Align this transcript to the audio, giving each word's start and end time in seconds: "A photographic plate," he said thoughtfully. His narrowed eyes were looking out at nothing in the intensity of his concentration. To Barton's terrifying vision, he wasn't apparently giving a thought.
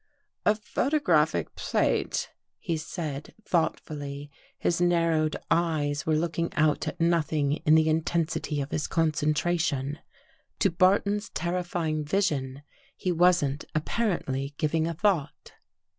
"A 0.47 0.55
photographic 0.55 1.53
plate," 1.53 2.31
he 2.57 2.75
said 2.75 3.35
thoughtfully. 3.45 4.31
His 4.57 4.81
narrowed 4.81 5.35
eyes 5.51 6.07
were 6.07 6.15
looking 6.15 6.51
out 6.55 6.87
at 6.87 6.99
nothing 6.99 7.57
in 7.67 7.75
the 7.75 7.87
intensity 7.87 8.61
of 8.61 8.71
his 8.71 8.87
concentration. 8.87 9.99
To 10.57 10.71
Barton's 10.71 11.29
terrifying 11.29 12.03
vision, 12.03 12.63
he 12.97 13.11
wasn't 13.11 13.65
apparently 13.75 14.55
giving 14.57 14.87
a 14.87 14.95
thought. 14.95 15.53